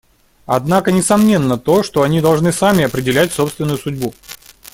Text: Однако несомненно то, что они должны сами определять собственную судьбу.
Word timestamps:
Однако 0.47 0.91
несомненно 0.91 1.59
то, 1.59 1.83
что 1.83 2.01
они 2.01 2.21
должны 2.21 2.51
сами 2.51 2.85
определять 2.85 3.31
собственную 3.31 3.77
судьбу. 3.77 4.15